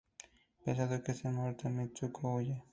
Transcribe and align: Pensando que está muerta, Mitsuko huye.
Pensando 0.63 1.03
que 1.03 1.11
está 1.13 1.29
muerta, 1.31 1.69
Mitsuko 1.69 2.23
huye. 2.33 2.57